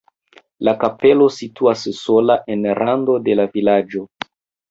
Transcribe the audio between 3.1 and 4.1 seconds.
de la vilaĝo.